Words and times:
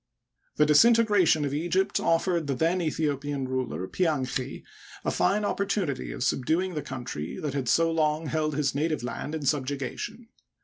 The 0.55 0.65
disintegration 0.65 1.45
of 1.45 1.53
Egypt 1.53 1.99
offered 1.99 2.47
the 2.47 2.55
then 2.55 2.79
Aethio 2.79 3.17
pian 3.21 3.47
ruler, 3.47 3.87
Pianchi, 3.87 4.63
a 5.05 5.11
fine 5.11 5.45
opportunity 5.45 6.11
of 6.11 6.23
subduing 6.23 6.73
the• 6.73 6.81
country 6.83 7.37
that 7.39 7.53
had 7.53 7.69
so 7.69 7.91
long 7.91 8.25
held 8.25 8.55
his 8.55 8.73
native 8.73 9.03
land 9.03 9.35
in 9.35 9.41
subjuga 9.41 9.95
tion. 9.99 10.29